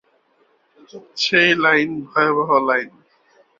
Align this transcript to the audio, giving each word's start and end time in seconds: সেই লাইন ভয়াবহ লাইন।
সেই 1.23 1.49
লাইন 1.63 1.89
ভয়াবহ 2.09 2.49
লাইন। 2.67 2.89